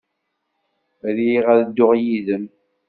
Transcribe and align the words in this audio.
Riɣ 1.15 1.45
ad 1.53 1.59
dduɣ 1.67 1.91
yid-m. 2.03 2.45